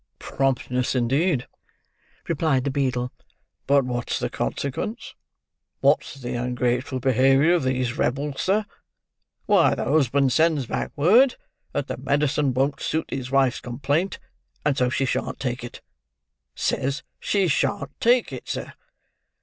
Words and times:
"Promptness, 0.17 0.95
indeed!" 0.95 1.45
replied 2.27 2.63
the 2.63 2.71
beadle. 2.71 3.13
"But 3.67 3.85
what's 3.85 4.17
the 4.17 4.31
consequence; 4.31 5.13
what's 5.79 6.15
the 6.15 6.33
ungrateful 6.33 6.99
behaviour 6.99 7.53
of 7.53 7.61
these 7.61 7.99
rebels, 7.99 8.41
sir? 8.41 8.65
Why, 9.45 9.75
the 9.75 9.85
husband 9.85 10.31
sends 10.33 10.65
back 10.65 10.91
word 10.95 11.35
that 11.71 11.85
the 11.85 11.97
medicine 11.97 12.51
won't 12.51 12.79
suit 12.81 13.11
his 13.11 13.29
wife's 13.29 13.61
complaint, 13.61 14.17
and 14.65 14.75
so 14.75 14.89
she 14.89 15.05
shan't 15.05 15.39
take 15.39 15.63
it—says 15.63 17.03
she 17.19 17.47
shan't 17.47 17.91
take 18.01 18.33
it, 18.33 18.49
sir! 18.49 18.73